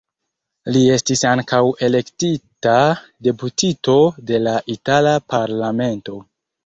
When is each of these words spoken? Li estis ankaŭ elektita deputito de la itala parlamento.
Li 0.75 0.79
estis 0.93 1.21
ankaŭ 1.31 1.59
elektita 1.87 2.73
deputito 3.29 3.99
de 4.31 4.41
la 4.49 4.55
itala 4.77 5.15
parlamento. 5.35 6.19